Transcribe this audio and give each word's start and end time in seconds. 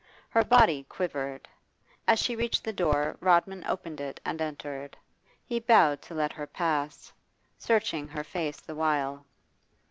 Her 0.29 0.43
body 0.43 0.83
quivered. 0.89 1.47
As 2.07 2.17
she 2.17 2.35
reached 2.35 2.63
the 2.63 2.73
door 2.73 3.17
Rodman 3.19 3.63
opened 3.67 4.01
it 4.01 4.19
and 4.25 4.41
entered. 4.41 4.97
He 5.45 5.59
bowed 5.59 6.01
to 6.01 6.15
let 6.15 6.33
her 6.33 6.47
pass, 6.47 7.13
searching 7.59 8.07
her 8.07 8.23
face 8.23 8.59
the 8.59 8.73
while. 8.73 9.27